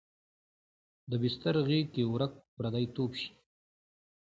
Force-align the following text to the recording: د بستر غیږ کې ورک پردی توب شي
د 1.09 1.11
بستر 1.21 1.55
غیږ 1.67 1.85
کې 1.93 2.03
ورک 2.13 2.31
پردی 2.57 2.85
توب 2.95 3.11
شي 3.19 3.29